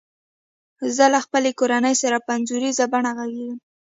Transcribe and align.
زه 0.95 1.05
له 1.13 1.19
خپلي 1.25 1.51
کورنۍ 1.59 1.95
سره 2.03 2.17
په 2.25 2.29
انځوریزه 2.37 2.85
بڼه 2.93 3.11
غږیږم. 3.17 3.59